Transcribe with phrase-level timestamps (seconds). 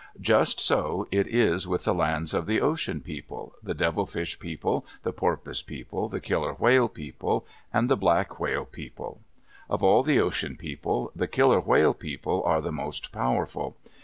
[0.19, 5.61] Just so it is with the lands of the Ocean People—the Devilfish People, the Porpoise
[5.61, 9.21] People, the Killer Whale People, and the Black Whale People.
[9.69, 13.77] Of all the Ocean People the Killer Whale People are the most powerful.